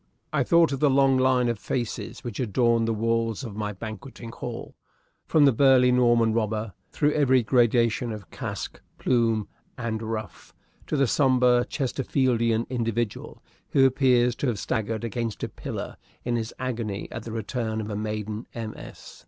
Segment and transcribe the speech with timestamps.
[0.33, 4.31] I thought of the long line of faces which adorned the walls of my banqueting
[4.31, 4.73] hall,
[5.27, 10.55] from the burly Norman robber, through every gradation of casque, plume, and ruff,
[10.87, 13.43] to the sombre Chesterfieldian individual
[13.73, 17.91] who appears to have staggered against a pillar in his agony at the return of
[17.91, 19.19] a maiden MS.